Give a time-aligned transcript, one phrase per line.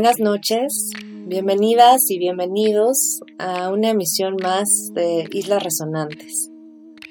[0.00, 0.92] Buenas noches,
[1.26, 6.48] bienvenidas y bienvenidos a una emisión más de Islas Resonantes,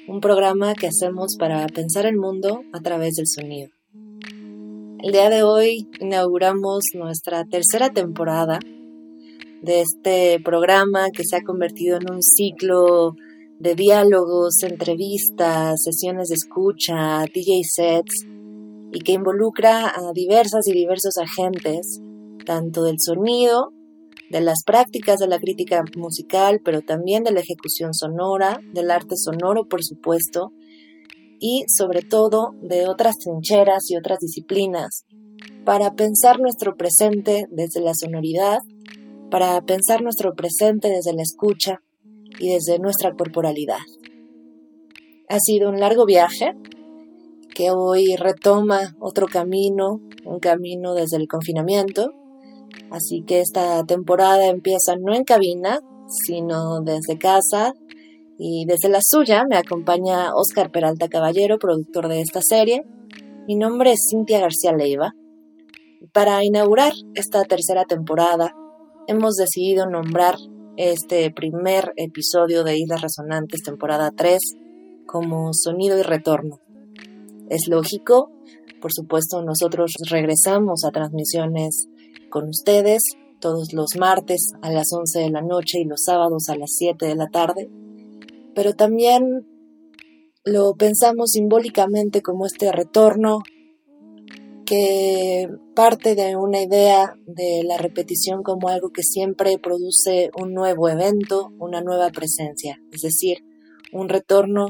[0.08, 3.68] un programa que hacemos para pensar el mundo a través del sonido.
[5.04, 8.58] El día de hoy inauguramos nuestra tercera temporada
[9.62, 13.14] de este programa que se ha convertido en un ciclo
[13.60, 18.26] de diálogos, entrevistas, sesiones de escucha, DJ sets
[18.90, 22.02] y que involucra a diversas y diversos agentes
[22.50, 23.70] tanto del sonido,
[24.28, 29.14] de las prácticas de la crítica musical, pero también de la ejecución sonora, del arte
[29.16, 30.50] sonoro, por supuesto,
[31.38, 35.04] y sobre todo de otras trincheras y otras disciplinas,
[35.64, 38.58] para pensar nuestro presente desde la sonoridad,
[39.30, 41.82] para pensar nuestro presente desde la escucha
[42.40, 43.86] y desde nuestra corporalidad.
[45.28, 46.56] Ha sido un largo viaje
[47.54, 52.10] que hoy retoma otro camino, un camino desde el confinamiento,
[52.90, 57.72] Así que esta temporada empieza no en cabina, sino desde casa
[58.38, 62.82] y desde la suya me acompaña Oscar Peralta Caballero, productor de esta serie.
[63.46, 65.12] Mi nombre es Cintia García Leiva.
[66.12, 68.54] Para inaugurar esta tercera temporada,
[69.06, 70.36] hemos decidido nombrar
[70.76, 74.38] este primer episodio de Islas Resonantes, temporada 3,
[75.06, 76.58] como Sonido y Retorno.
[77.50, 78.30] Es lógico,
[78.80, 81.88] por supuesto, nosotros regresamos a transmisiones
[82.30, 83.02] con ustedes
[83.40, 87.06] todos los martes a las 11 de la noche y los sábados a las 7
[87.06, 87.68] de la tarde,
[88.54, 89.46] pero también
[90.44, 93.40] lo pensamos simbólicamente como este retorno
[94.64, 100.88] que parte de una idea de la repetición como algo que siempre produce un nuevo
[100.88, 103.38] evento, una nueva presencia, es decir,
[103.92, 104.68] un retorno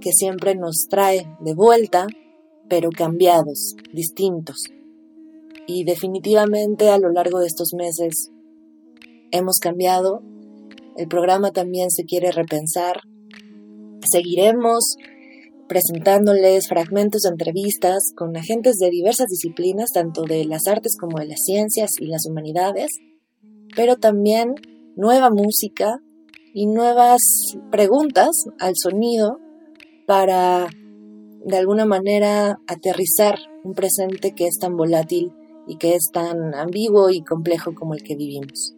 [0.00, 2.06] que siempre nos trae de vuelta,
[2.68, 4.64] pero cambiados, distintos
[5.68, 8.30] y definitivamente a lo largo de estos meses
[9.30, 10.22] hemos cambiado.
[10.96, 13.02] El programa también se quiere repensar.
[14.10, 14.96] Seguiremos
[15.68, 21.26] presentándoles fragmentos de entrevistas con agentes de diversas disciplinas, tanto de las artes como de
[21.26, 22.88] las ciencias y las humanidades,
[23.76, 24.54] pero también
[24.96, 25.98] nueva música
[26.54, 27.20] y nuevas
[27.70, 29.38] preguntas al sonido
[30.06, 30.68] para
[31.44, 35.30] de alguna manera aterrizar un presente que es tan volátil
[35.68, 38.74] y que es tan ambiguo y complejo como el que vivimos.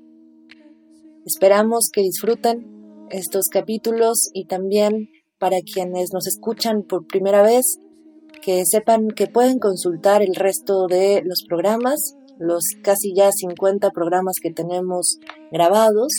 [1.25, 5.09] Esperamos que disfruten estos capítulos y también
[5.39, 7.79] para quienes nos escuchan por primera vez,
[8.43, 14.37] que sepan que pueden consultar el resto de los programas, los casi ya 50 programas
[14.43, 15.19] que tenemos
[15.51, 16.13] grabados,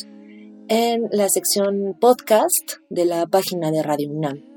[0.68, 4.50] en la sección podcast de la página de Radio UNAM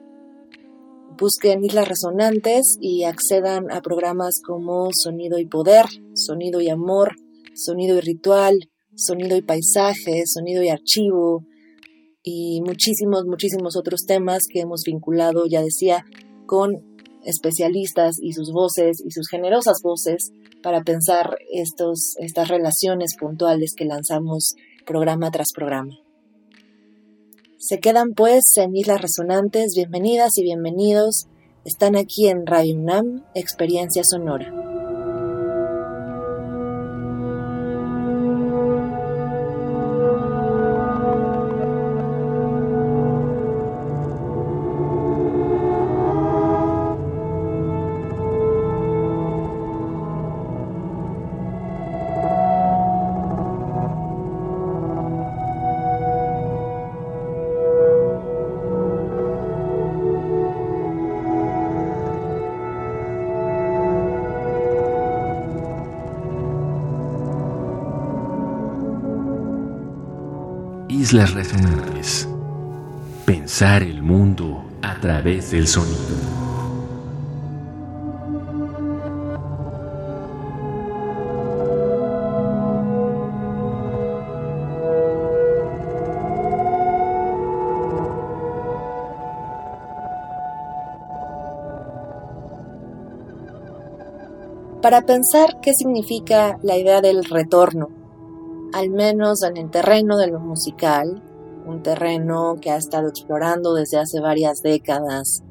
[1.18, 7.16] busquen Islas Resonantes y accedan a programas como Sonido y Poder, Sonido y Amor,
[7.54, 11.44] Sonido y Ritual, Sonido y Paisaje, Sonido y Archivo
[12.22, 16.04] y muchísimos, muchísimos otros temas que hemos vinculado, ya decía,
[16.46, 16.82] con
[17.24, 20.30] especialistas y sus voces y sus generosas voces
[20.62, 24.54] para pensar estos, estas relaciones puntuales que lanzamos
[24.86, 26.03] programa tras programa.
[27.66, 31.28] Se quedan pues en Islas Resonantes, bienvenidas y bienvenidos.
[31.64, 34.63] Están aquí en Radio UNAM, Experiencia Sonora.
[70.88, 72.28] Islas Resonantes.
[73.24, 75.98] Pensar el mundo a través del sonido.
[94.82, 97.93] Para pensar qué significa la idea del retorno
[98.74, 101.22] al menos en el terreno de lo musical,
[101.64, 105.44] un terreno que ha estado explorando desde hace varias décadas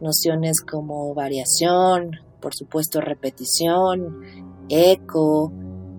[0.00, 2.10] nociones como variación,
[2.40, 4.20] por supuesto repetición,
[4.68, 5.52] eco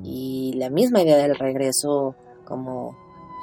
[0.03, 2.97] y la misma idea del regreso como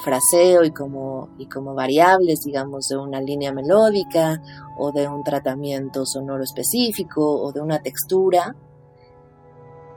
[0.05, 4.43] fraseo y como, y como variables, digamos, de una línea melódica
[4.77, 8.55] o de un tratamiento sonoro específico o de una textura.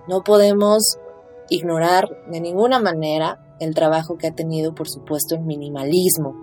[0.07, 0.97] No podemos
[1.49, 6.35] ignorar de ninguna manera el trabajo que ha tenido, por supuesto, el minimalismo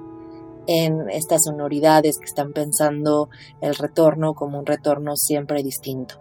[0.66, 3.28] en estas sonoridades que están pensando
[3.60, 6.16] el retorno como un retorno siempre distinto.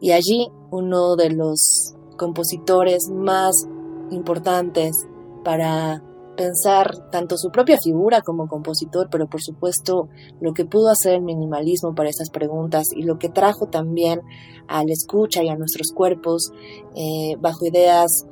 [0.00, 3.54] Y allí uno de los compositores más
[4.10, 4.92] importantes
[5.44, 6.02] para
[6.38, 10.08] pensar tanto su propia figura como compositor, pero por supuesto
[10.40, 14.20] lo que pudo hacer el minimalismo para esas preguntas y lo que trajo también
[14.68, 16.52] a la escucha y a nuestros cuerpos
[16.94, 18.24] eh, bajo ideas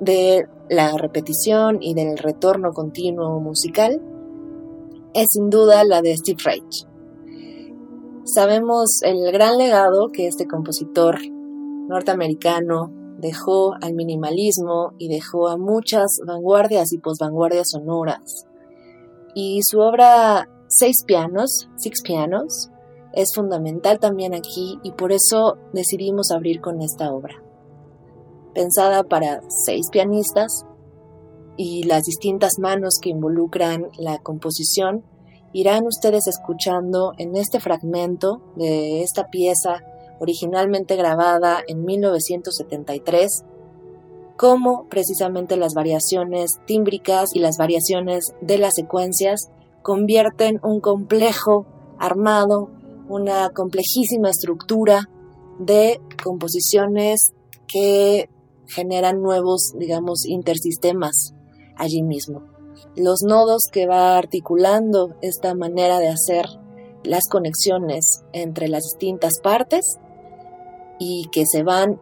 [0.00, 4.02] de la repetición y del retorno continuo musical
[5.14, 6.86] es sin duda la de Steve Reich.
[8.24, 11.18] Sabemos el gran legado que este compositor
[11.88, 18.46] norteamericano dejó al minimalismo y dejó a muchas vanguardias y posvanguardias sonoras.
[19.34, 22.70] Y su obra Seis pianos, Six Pianos,
[23.12, 27.44] es fundamental también aquí y por eso decidimos abrir con esta obra
[28.54, 30.64] pensada para seis pianistas
[31.56, 35.04] y las distintas manos que involucran la composición,
[35.52, 39.82] irán ustedes escuchando en este fragmento de esta pieza
[40.20, 43.44] originalmente grabada en 1973,
[44.36, 49.50] cómo precisamente las variaciones tímbricas y las variaciones de las secuencias
[49.82, 51.66] convierten un complejo
[51.98, 52.70] armado,
[53.08, 55.08] una complejísima estructura
[55.58, 57.32] de composiciones
[57.66, 58.28] que
[58.66, 61.34] generan nuevos, digamos, intersistemas
[61.76, 62.42] allí mismo.
[62.96, 66.46] Los nodos que va articulando esta manera de hacer
[67.04, 69.98] las conexiones entre las distintas partes
[71.04, 72.00] y que se van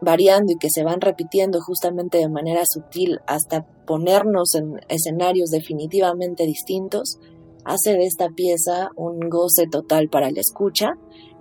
[0.00, 6.44] variando y que se van repitiendo justamente de manera sutil hasta ponernos en escenarios definitivamente
[6.44, 7.18] distintos,
[7.64, 10.94] hace de esta pieza un goce total para la escucha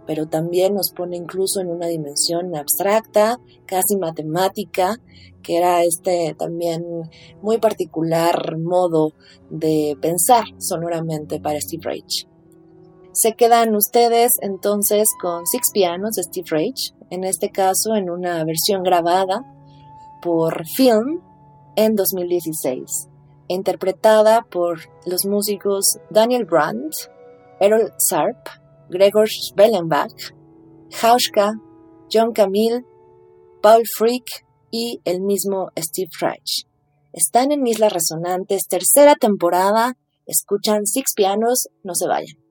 [0.05, 4.97] pero también nos pone incluso en una dimensión abstracta, casi matemática,
[5.41, 6.83] que era este también
[7.41, 9.13] muy particular modo
[9.49, 12.27] de pensar sonoramente para Steve Reich.
[13.15, 18.43] Se quedan ustedes entonces con Six Pianos de Steve Reich, en este caso en una
[18.43, 19.43] versión grabada
[20.23, 21.21] por Film
[21.75, 22.83] en 2016,
[23.49, 26.91] interpretada por los músicos Daniel Brandt,
[27.59, 28.47] Errol Sarp,
[28.89, 30.33] Gregor Spellenbach,
[30.99, 31.53] Hauschka,
[32.11, 32.83] John Camille,
[33.61, 34.25] Paul Frick
[34.71, 36.65] y el mismo Steve Reich.
[37.11, 39.93] Están en Islas Resonantes, tercera temporada.
[40.25, 42.42] Escuchan Six Pianos, no se vayan.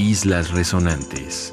[0.00, 1.52] Islas Resonantes.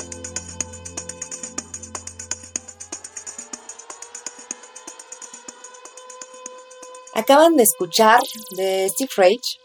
[7.14, 8.22] Acaban de escuchar
[8.56, 9.60] de Steve Reich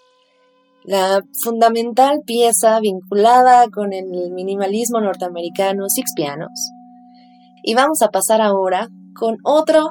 [0.83, 6.73] la fundamental pieza vinculada con el minimalismo norteamericano Six Pianos.
[7.63, 9.91] Y vamos a pasar ahora con otro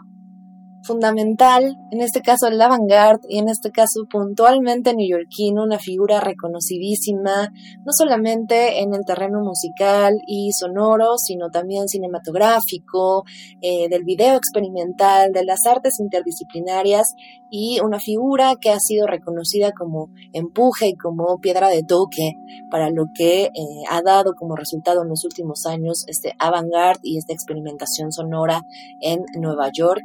[0.83, 7.51] fundamental, en este caso el avant-garde y en este caso puntualmente neoyorquino, una figura reconocidísima,
[7.85, 13.23] no solamente en el terreno musical y sonoro, sino también cinematográfico,
[13.61, 17.07] eh, del video experimental, de las artes interdisciplinarias
[17.50, 22.33] y una figura que ha sido reconocida como empuje y como piedra de toque
[22.69, 23.50] para lo que eh,
[23.89, 28.61] ha dado como resultado en los últimos años este avant-garde y esta experimentación sonora
[29.01, 30.03] en Nueva York.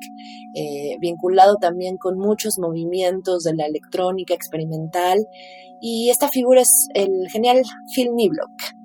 [0.54, 0.65] Eh,
[1.00, 5.26] vinculado también con muchos movimientos de la electrónica experimental,
[5.80, 7.62] y esta figura es el genial
[7.94, 8.76] Phil Niblock.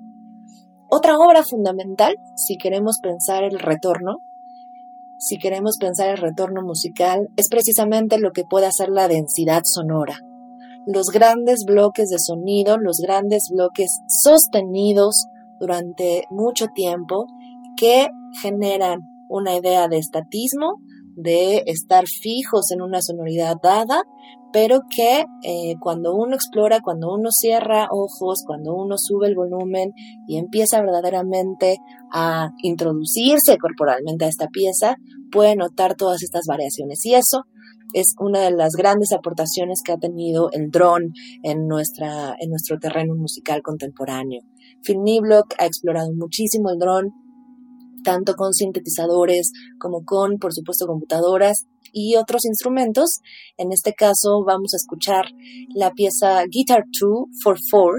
[0.90, 4.18] Otra obra fundamental, si queremos pensar el retorno,
[5.18, 10.18] si queremos pensar el retorno musical, es precisamente lo que puede hacer la densidad sonora.
[10.84, 15.28] Los grandes bloques de sonido, los grandes bloques sostenidos
[15.60, 17.26] durante mucho tiempo
[17.76, 18.08] que
[18.40, 20.80] generan una idea de estatismo,
[21.16, 24.02] de estar fijos en una sonoridad dada,
[24.52, 29.92] pero que eh, cuando uno explora, cuando uno cierra ojos, cuando uno sube el volumen
[30.28, 31.78] y empieza verdaderamente
[32.12, 34.96] a introducirse corporalmente a esta pieza,
[35.30, 37.04] puede notar todas estas variaciones.
[37.06, 37.44] Y eso
[37.94, 41.08] es una de las grandes aportaciones que ha tenido el drone
[41.42, 44.42] en, en nuestro terreno musical contemporáneo.
[44.82, 47.10] Phil Niblock ha explorado muchísimo el drone,
[48.02, 53.20] tanto con sintetizadores como con, por supuesto, computadoras y otros instrumentos.
[53.56, 55.26] En este caso vamos a escuchar
[55.74, 57.92] la pieza Guitar 2 for 4,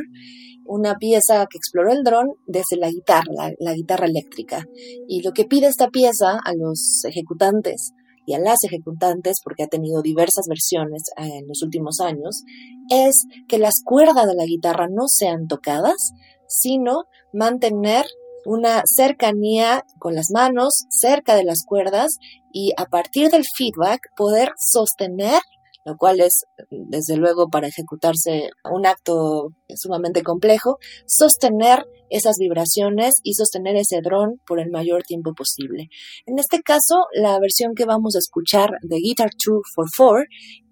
[0.66, 4.66] una pieza que exploró el dron desde la guitarra, la, guitarra eléctrica.
[5.08, 7.92] Y lo que pide esta pieza a los ejecutantes
[8.26, 12.44] y a las ejecutantes, porque ha tenido diversas versiones eh, en los últimos años,
[12.90, 16.14] es que las cuerdas de la guitarra no sean tocadas,
[16.48, 18.06] sino mantener
[18.46, 22.18] una cercanía con las manos cerca de las cuerdas
[22.52, 25.42] y a partir del feedback poder sostener,
[25.86, 33.34] lo cual es desde luego para ejecutarse un acto sumamente complejo, sostener esas vibraciones y
[33.34, 35.90] sostener ese dron por el mayor tiempo posible.
[36.28, 40.24] En este caso, la versión que vamos a escuchar de Guitar 2 for 4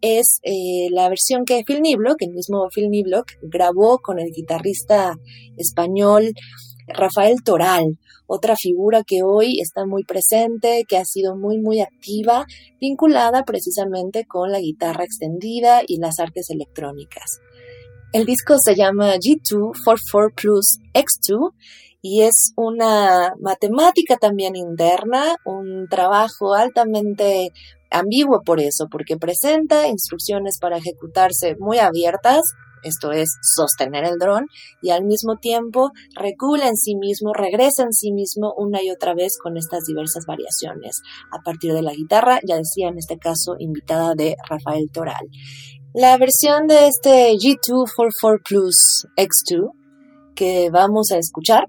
[0.02, 5.16] es eh, la versión que Phil Niblock, el mismo Phil Niblock, grabó con el guitarrista
[5.58, 6.32] español
[6.94, 12.46] Rafael Toral, otra figura que hoy está muy presente, que ha sido muy, muy activa,
[12.80, 17.42] vinculada precisamente con la guitarra extendida y las artes electrónicas.
[18.14, 21.52] El disco se llama G244 Plus X2
[22.02, 27.52] y es una matemática también interna, un trabajo altamente
[27.92, 32.42] ambiguo por eso, porque presenta instrucciones para ejecutarse muy abiertas,
[32.84, 34.48] esto es sostener el dron,
[34.82, 39.14] y al mismo tiempo recula en sí mismo, regresa en sí mismo una y otra
[39.14, 43.56] vez con estas diversas variaciones a partir de la guitarra, ya decía en este caso
[43.60, 45.28] invitada de Rafael Toral.
[45.94, 49.72] La versión de este G244 Plus X2
[50.36, 51.66] que vamos a escuchar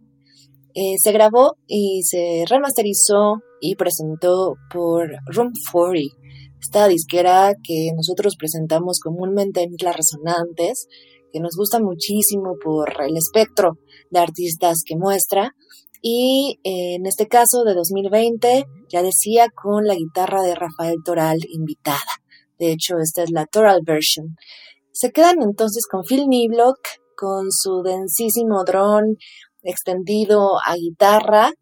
[0.74, 6.21] eh, se grabó y se remasterizó y presentó por Room 40
[6.62, 10.86] esta disquera que nosotros presentamos comúnmente en Islas Resonantes,
[11.32, 13.78] que nos gusta muchísimo por el espectro
[14.10, 15.54] de artistas que muestra.
[16.00, 21.38] Y eh, en este caso de 2020, ya decía, con la guitarra de Rafael Toral
[21.48, 21.98] invitada.
[22.58, 24.36] De hecho, esta es la Toral version.
[24.92, 26.78] Se quedan entonces con Phil Niblock,
[27.16, 29.16] con su densísimo dron
[29.62, 31.52] extendido a guitarra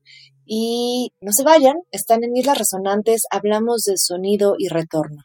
[0.52, 5.22] y no se vayan, están en Islas Resonantes, hablamos de sonido y retorno.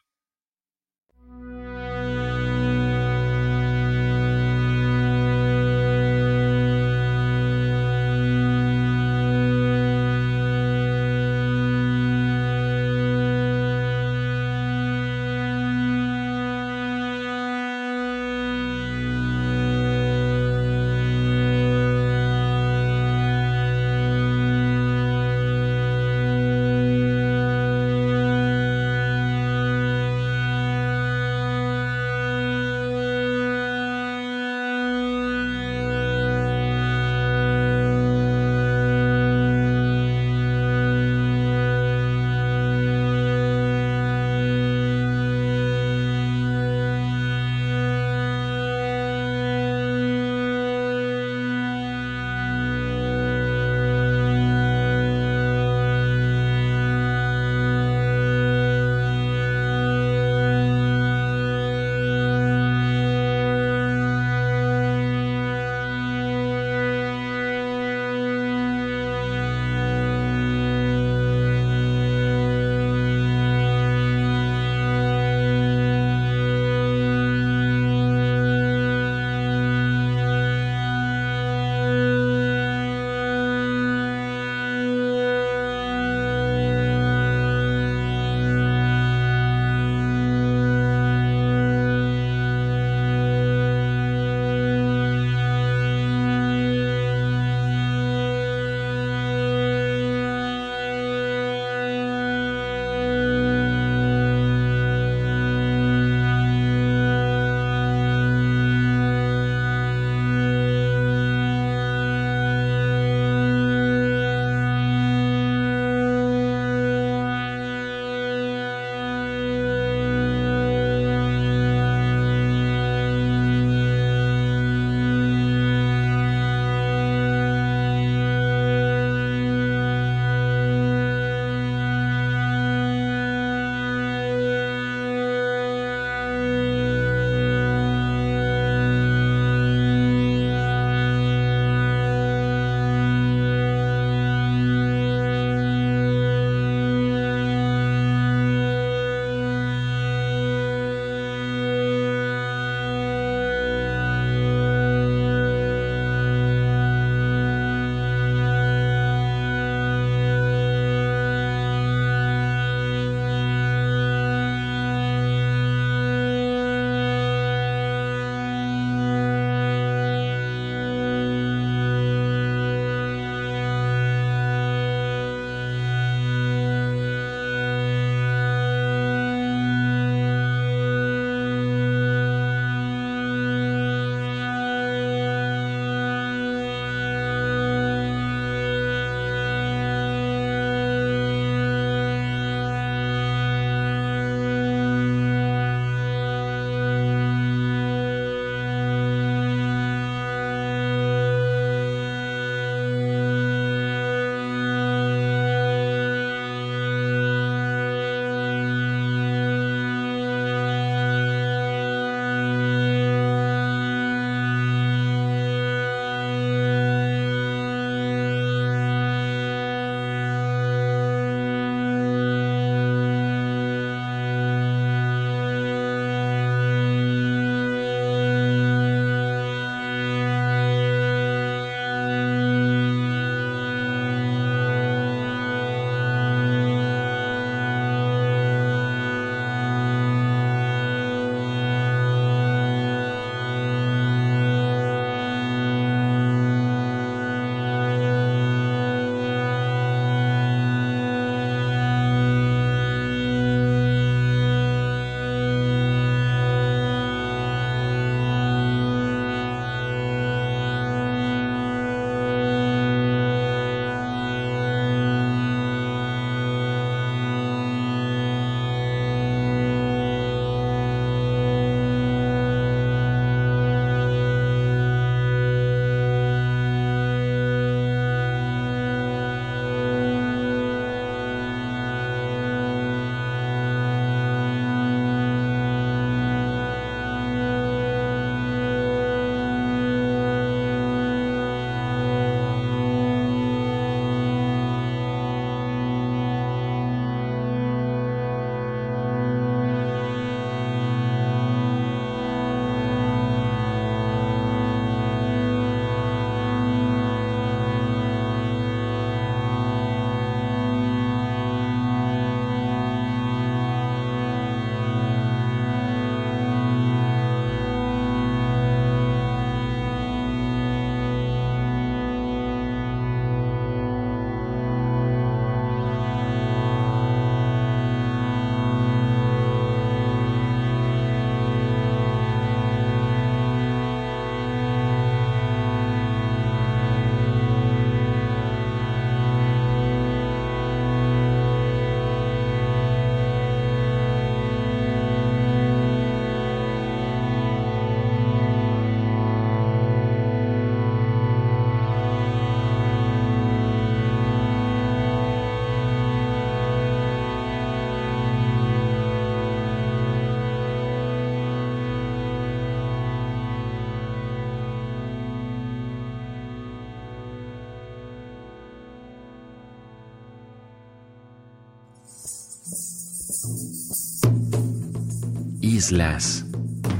[375.86, 376.44] Islas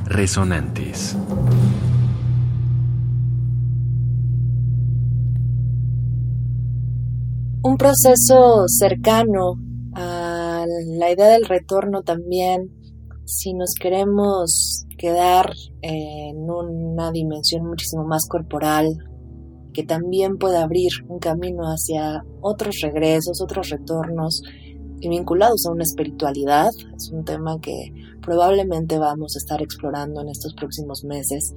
[0.04, 1.16] Resonantes.
[7.64, 9.54] Un proceso cercano
[9.92, 10.64] a
[10.98, 12.70] la idea del retorno también,
[13.24, 15.50] si nos queremos quedar
[15.82, 18.86] en una dimensión muchísimo más corporal,
[19.72, 24.42] que también puede abrir un camino hacia otros regresos, otros retornos
[25.00, 26.70] y vinculados a una espiritualidad.
[26.96, 31.52] Es un tema que probablemente vamos a estar explorando en estos próximos meses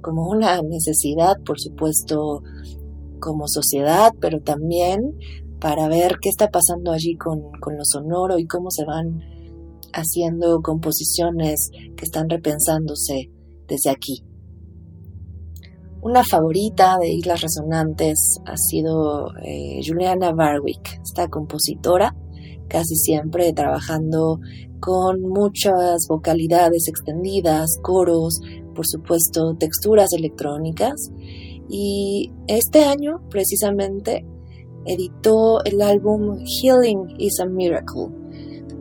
[0.00, 2.42] como una necesidad, por supuesto,
[3.18, 5.18] como sociedad, pero también
[5.60, 9.20] para ver qué está pasando allí con, con lo sonoro y cómo se van
[9.92, 13.30] haciendo composiciones que están repensándose
[13.66, 14.22] desde aquí.
[16.02, 22.14] Una favorita de Islas Resonantes ha sido eh, Juliana Barwick, esta compositora,
[22.68, 24.40] casi siempre trabajando
[24.80, 28.40] con muchas vocalidades extendidas, coros,
[28.74, 30.94] por supuesto texturas electrónicas.
[31.68, 34.24] Y este año, precisamente,
[34.84, 38.08] editó el álbum Healing is a Miracle.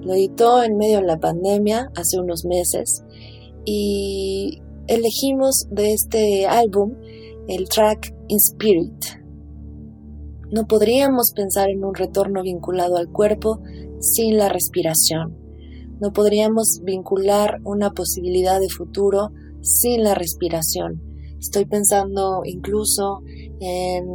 [0.02, 3.04] Lo editó en medio de la pandemia, hace unos meses,
[3.66, 6.94] y elegimos de este álbum
[7.48, 9.26] el track In Spirit.
[10.52, 13.62] No podríamos pensar en un retorno vinculado al cuerpo
[14.14, 15.36] sin la respiración.
[16.00, 19.30] No podríamos vincular una posibilidad de futuro
[19.62, 21.02] sin la respiración.
[21.40, 23.22] Estoy pensando incluso
[23.60, 24.06] en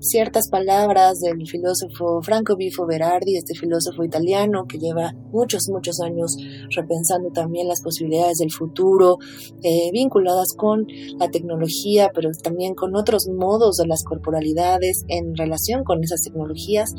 [0.00, 6.36] ciertas palabras del filósofo Franco Bifo Berardi, este filósofo italiano que lleva muchos, muchos años
[6.74, 9.18] repensando también las posibilidades del futuro,
[9.62, 10.86] eh, vinculadas con
[11.18, 16.90] la tecnología, pero también con otros modos de las corporalidades en relación con esas tecnologías.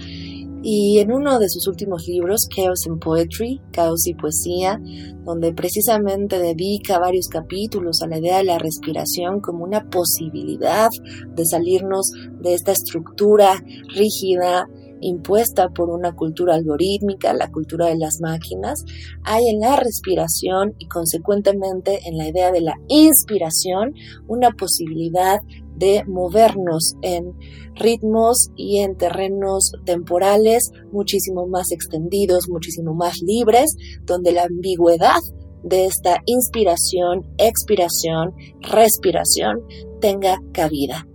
[0.64, 4.80] Y en uno de sus últimos libros, Chaos in Poetry, Caos y Poesía,
[5.24, 10.90] donde precisamente dedica varios capítulos a la idea de la respiración como una posibilidad
[11.36, 13.64] de salirnos de esta estructura
[13.96, 14.68] rígida
[15.02, 18.84] impuesta por una cultura algorítmica, la cultura de las máquinas,
[19.24, 23.94] hay en la respiración y consecuentemente en la idea de la inspiración
[24.28, 25.40] una posibilidad
[25.82, 27.34] de movernos en
[27.76, 35.20] ritmos y en terrenos temporales muchísimo más extendidos, muchísimo más libres, donde la ambigüedad
[35.64, 39.62] de esta inspiración, expiración, respiración
[40.00, 41.08] tenga cabida.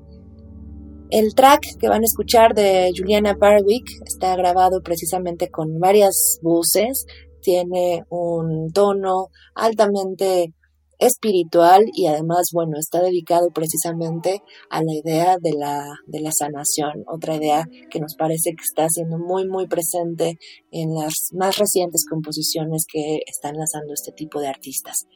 [1.11, 7.07] El track que van a escuchar de Juliana Barwick está grabado precisamente con varias voces,
[7.40, 10.52] tiene un tono altamente
[10.98, 17.04] espiritual y además, bueno, está dedicado precisamente a la idea de la, de la sanación,
[17.06, 20.38] otra idea que nos parece que está siendo muy, muy presente
[20.70, 25.06] en las más recientes composiciones que están lanzando este tipo de artistas.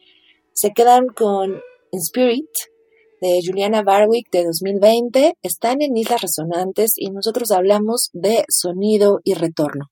[0.53, 1.51] Se quedan con
[1.91, 2.49] In Spirit
[3.21, 9.35] de Juliana Barwick de 2020, están en Islas Resonantes y nosotros hablamos de sonido y
[9.35, 9.91] retorno.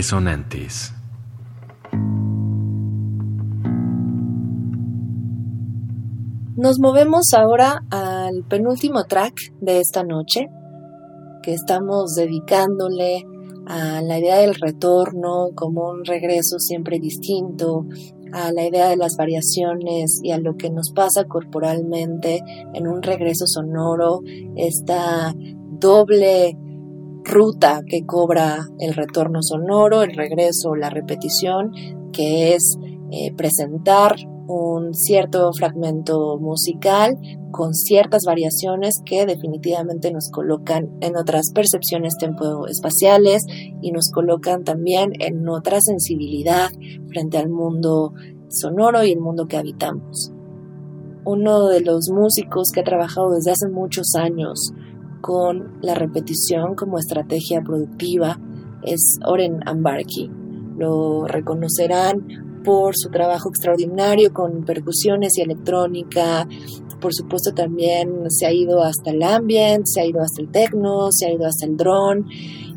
[0.00, 0.94] Resonantes.
[6.56, 10.46] Nos movemos ahora al penúltimo track de esta noche,
[11.42, 13.26] que estamos dedicándole
[13.66, 17.84] a la idea del retorno como un regreso siempre distinto,
[18.32, 22.40] a la idea de las variaciones y a lo que nos pasa corporalmente
[22.72, 24.20] en un regreso sonoro,
[24.56, 25.34] esta
[25.78, 26.56] doble
[27.24, 31.72] ruta que cobra el retorno sonoro, el regreso, la repetición,
[32.12, 32.76] que es
[33.12, 37.16] eh, presentar un cierto fragmento musical
[37.52, 43.44] con ciertas variaciones que definitivamente nos colocan en otras percepciones tempoespaciales
[43.80, 46.70] y nos colocan también en otra sensibilidad
[47.08, 48.12] frente al mundo
[48.48, 50.32] sonoro y el mundo que habitamos.
[51.24, 54.72] Uno de los músicos que ha trabajado desde hace muchos años
[55.20, 58.38] con la repetición como estrategia productiva
[58.82, 60.30] es Oren Ambarki.
[60.76, 66.46] Lo reconocerán por su trabajo extraordinario con percusiones y electrónica.
[67.00, 71.08] Por supuesto también se ha ido hasta el ambient, se ha ido hasta el techno,
[71.10, 72.24] se ha ido hasta el drone.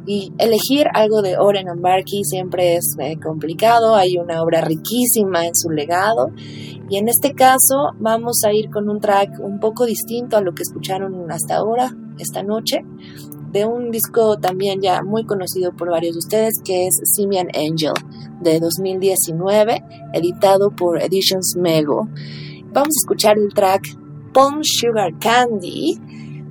[0.05, 5.55] Y elegir algo de Oren Ambarki siempre es eh, complicado, hay una obra riquísima en
[5.55, 6.31] su legado
[6.89, 10.53] y en este caso vamos a ir con un track un poco distinto a lo
[10.53, 12.83] que escucharon hasta ahora, esta noche,
[13.51, 17.93] de un disco también ya muy conocido por varios de ustedes, que es Simian Angel,
[18.41, 22.07] de 2019, editado por Editions Mego.
[22.71, 23.83] Vamos a escuchar el track
[24.33, 25.99] Palm Sugar Candy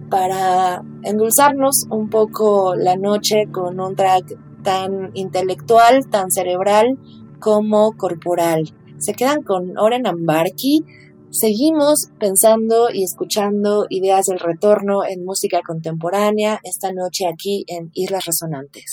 [0.08, 6.98] para endulzarnos un poco la noche con un track tan intelectual, tan cerebral
[7.40, 8.72] como corporal.
[8.98, 10.84] Se quedan con Oren Ambarki,
[11.32, 18.26] Seguimos pensando y escuchando ideas del retorno en música contemporánea esta noche aquí en Islas
[18.26, 18.84] Resonantes.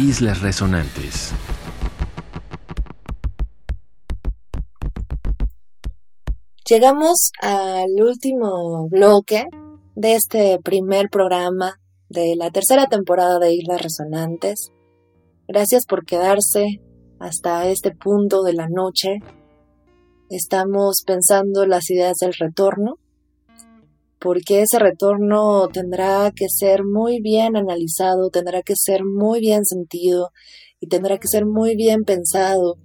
[0.00, 1.32] Islas Resonantes.
[6.66, 9.44] Llegamos al último bloque
[9.96, 11.74] de este primer programa
[12.08, 14.72] de la tercera temporada de Islas Resonantes.
[15.46, 16.80] Gracias por quedarse
[17.18, 19.18] hasta este punto de la noche.
[20.30, 22.94] Estamos pensando las ideas del retorno,
[24.20, 30.28] porque ese retorno tendrá que ser muy bien analizado, tendrá que ser muy bien sentido
[30.78, 32.76] y tendrá que ser muy bien pensado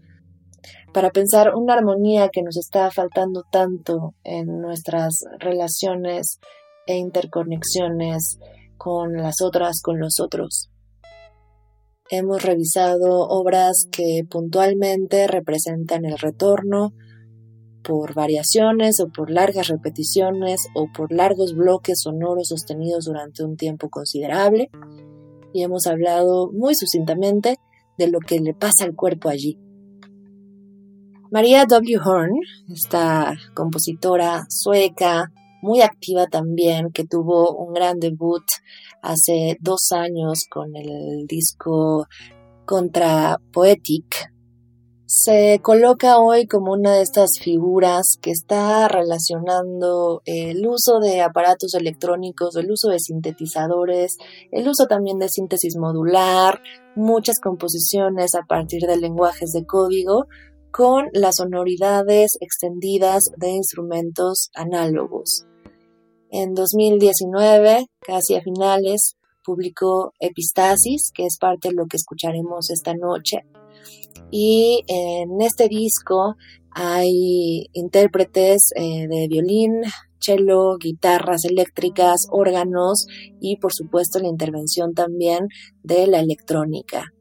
[0.94, 6.40] para pensar una armonía que nos está faltando tanto en nuestras relaciones
[6.88, 8.40] e interconexiones
[8.78, 10.70] con las otras, con los otros.
[12.10, 16.94] Hemos revisado obras que puntualmente representan el retorno
[17.86, 23.90] por variaciones o por largas repeticiones o por largos bloques sonoros sostenidos durante un tiempo
[23.90, 24.70] considerable
[25.54, 27.58] y hemos hablado muy sucintamente
[27.98, 29.58] de lo que le pasa al cuerpo allí.
[31.32, 31.98] María W.
[32.04, 32.34] Horn,
[32.74, 35.32] esta compositora sueca,
[35.62, 38.44] muy activa también, que tuvo un gran debut
[39.02, 42.06] hace dos años con el disco
[42.66, 44.34] Contra Poetic,
[45.08, 51.76] se coloca hoy como una de estas figuras que está relacionando el uso de aparatos
[51.76, 54.18] electrónicos, el uso de sintetizadores,
[54.51, 56.60] el uso también de síntesis modular,
[56.95, 60.26] muchas composiciones a partir de lenguajes de código
[60.72, 65.45] con las sonoridades extendidas de instrumentos análogos.
[66.32, 72.95] En 2019, casi a finales, publicó Epistasis, que es parte de lo que escucharemos esta
[72.95, 73.43] noche.
[74.32, 76.36] Y en este disco
[76.71, 79.82] hay intérpretes eh, de violín,
[80.19, 83.05] cello, guitarras eléctricas, órganos
[83.39, 85.47] y por supuesto la intervención también
[85.84, 87.13] de la electrónica.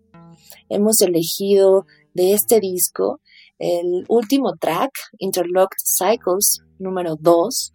[0.69, 3.21] Hemos elegido de este disco
[3.59, 7.73] el último track, Interlocked Cycles número 2,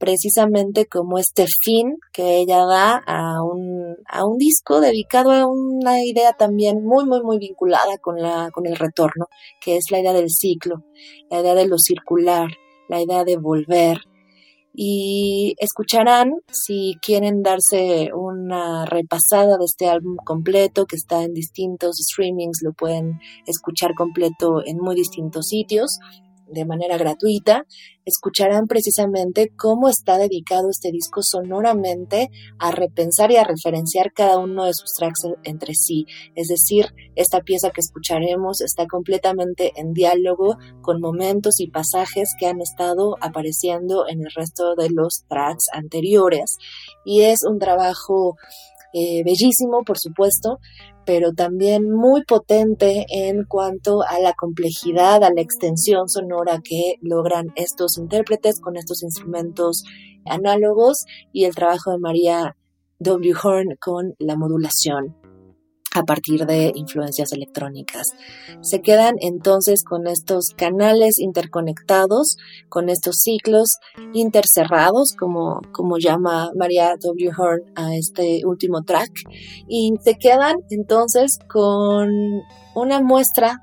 [0.00, 6.02] precisamente como este fin que ella da a un, a un disco dedicado a una
[6.02, 9.26] idea también muy, muy, muy vinculada con, la, con el retorno,
[9.60, 10.84] que es la idea del ciclo,
[11.30, 12.48] la idea de lo circular,
[12.88, 13.98] la idea de volver,
[14.72, 21.96] y escucharán si quieren darse una repasada de este álbum completo que está en distintos
[21.96, 25.98] streamings, lo pueden escuchar completo en muy distintos sitios
[26.50, 27.64] de manera gratuita,
[28.04, 32.28] escucharán precisamente cómo está dedicado este disco sonoramente
[32.58, 36.06] a repensar y a referenciar cada uno de sus tracks entre sí.
[36.34, 42.46] Es decir, esta pieza que escucharemos está completamente en diálogo con momentos y pasajes que
[42.46, 46.56] han estado apareciendo en el resto de los tracks anteriores.
[47.04, 48.36] Y es un trabajo
[48.92, 50.58] eh, bellísimo, por supuesto,
[51.04, 57.46] pero también muy potente en cuanto a la complejidad, a la extensión sonora que logran
[57.56, 59.84] estos intérpretes con estos instrumentos
[60.26, 62.56] análogos y el trabajo de María
[62.98, 63.34] W.
[63.42, 65.19] Horn con la modulación
[65.94, 68.06] a partir de influencias electrónicas.
[68.62, 72.36] Se quedan entonces con estos canales interconectados,
[72.68, 73.78] con estos ciclos
[74.12, 77.30] intercerrados, como, como llama María W.
[77.36, 79.10] Horn a este último track,
[79.68, 82.10] y se quedan entonces con
[82.74, 83.58] una muestra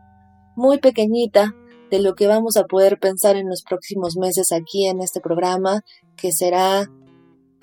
[0.56, 1.54] muy pequeñita
[1.90, 5.82] de lo que vamos a poder pensar en los próximos meses aquí en este programa,
[6.18, 6.90] que será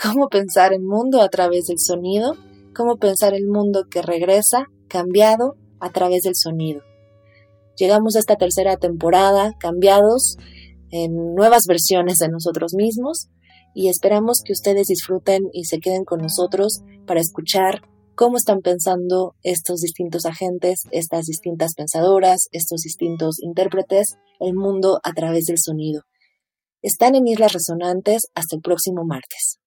[0.02, 2.34] cómo pensar el mundo a través del sonido
[2.74, 6.82] cómo pensar el mundo que regresa cambiado a través del sonido.
[7.76, 10.36] Llegamos a esta tercera temporada cambiados
[10.90, 13.28] en nuevas versiones de nosotros mismos
[13.74, 17.82] y esperamos que ustedes disfruten y se queden con nosotros para escuchar
[18.14, 25.12] cómo están pensando estos distintos agentes, estas distintas pensadoras, estos distintos intérpretes, el mundo a
[25.12, 26.02] través del sonido.
[26.82, 29.58] Están en Islas Resonantes hasta el próximo martes.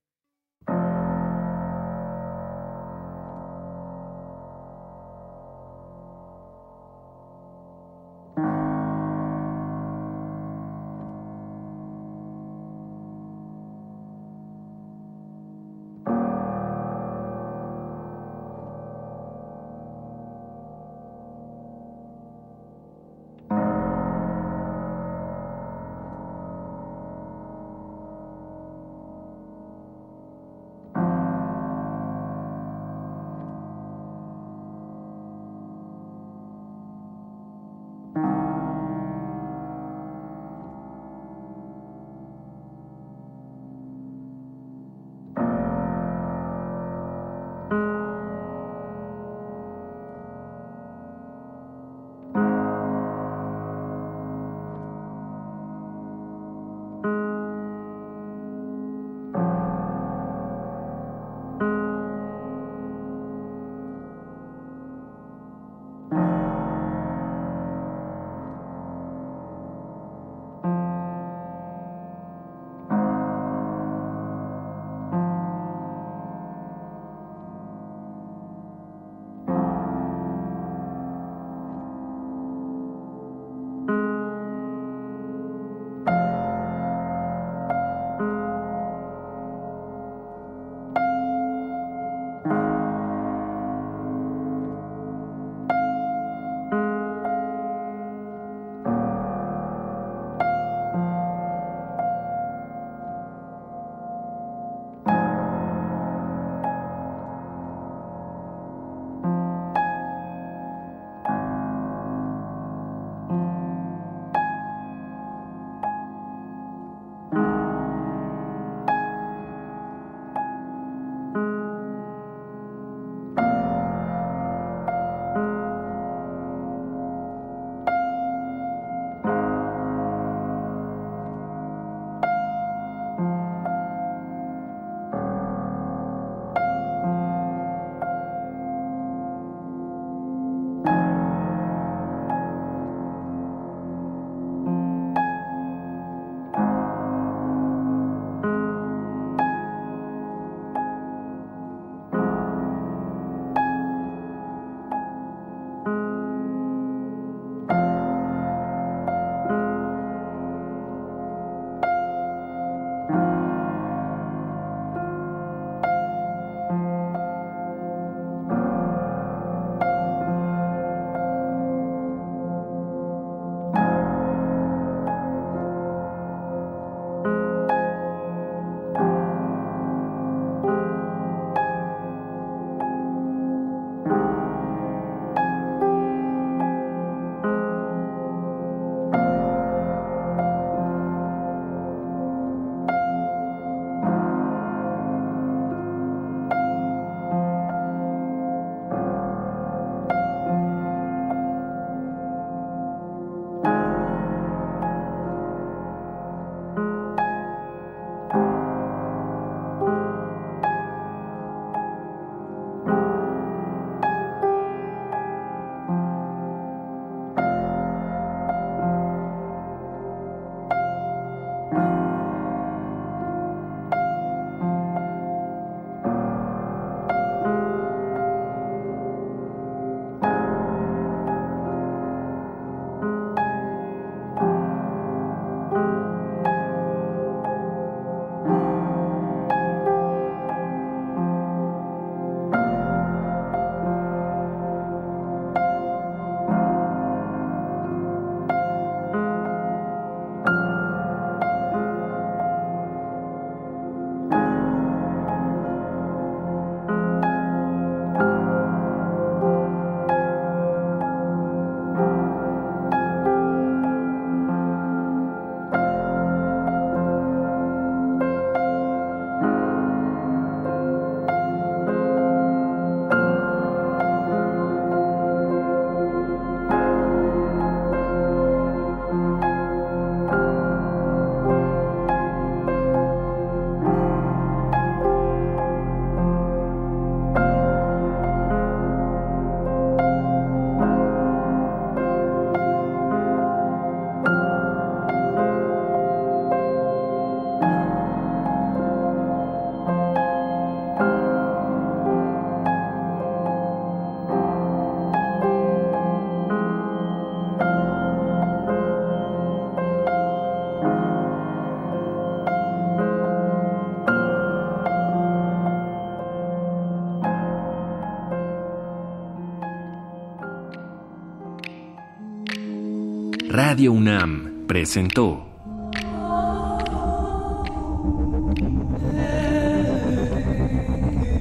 [323.77, 325.47] Radio UNAM presentó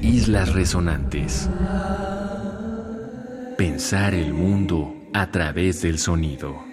[0.03, 1.49] Islas Resonantes.
[3.57, 6.66] Pensar el mundo a través del sonido.